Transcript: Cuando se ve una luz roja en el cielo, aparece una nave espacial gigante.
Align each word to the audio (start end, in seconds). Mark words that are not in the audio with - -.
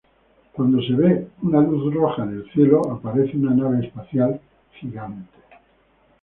Cuando 0.53 0.81
se 0.81 0.93
ve 0.93 1.27
una 1.43 1.61
luz 1.61 1.93
roja 1.93 2.23
en 2.23 2.31
el 2.31 2.49
cielo, 2.53 2.81
aparece 2.91 3.37
una 3.37 3.53
nave 3.53 3.85
espacial 3.85 4.41
gigante. 4.79 5.37